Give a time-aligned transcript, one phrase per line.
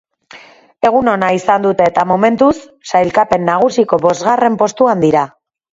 [0.89, 2.49] Egun ona izan dute eta momentuz,
[2.93, 5.33] sailkapen nagusiko bosgarren postuan dira.